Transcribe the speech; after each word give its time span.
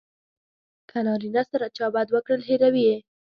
که 0.89 0.97
نارینه 1.05 1.43
سره 1.49 1.67
چا 1.77 1.85
بد 1.95 2.07
وکړل 2.11 2.41
هیروي 2.49 2.83
یې. 2.89 2.97